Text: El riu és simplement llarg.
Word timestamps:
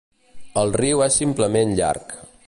El 0.61 0.71
riu 0.79 1.03
és 1.09 1.19
simplement 1.23 1.77
llarg. 1.81 2.17